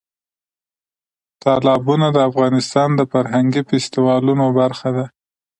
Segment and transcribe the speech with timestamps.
[1.43, 5.05] تالابونه د افغانستان د فرهنګي فستیوالونو برخه ده.